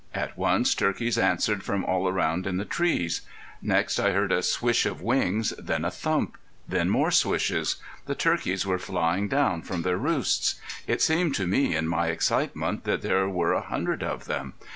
At 0.15 0.35
once 0.35 0.73
turkeys 0.73 1.19
answered 1.19 1.61
from 1.61 1.85
all 1.85 2.07
around 2.07 2.47
in 2.47 2.57
the 2.57 2.65
trees. 2.65 3.21
Next 3.61 3.99
I 3.99 4.13
heard 4.13 4.31
a 4.31 4.41
swish 4.41 4.87
of 4.87 4.99
wings, 5.03 5.53
then 5.59 5.85
a 5.85 5.91
thump. 5.91 6.39
Then 6.67 6.89
more 6.89 7.11
swishes. 7.11 7.75
The 8.07 8.15
turkeys 8.15 8.65
were 8.65 8.79
flying 8.79 9.27
down 9.27 9.61
from 9.61 9.83
their 9.83 9.97
roosts. 9.97 10.55
It 10.87 11.03
seemed 11.03 11.35
to 11.35 11.45
me 11.45 11.75
in 11.75 11.87
my 11.87 12.07
excitement 12.07 12.83
that 12.85 13.03
there 13.03 13.29
were 13.29 13.53
a 13.53 13.61
hundred 13.61 14.01
of 14.01 14.25
them. 14.25 14.55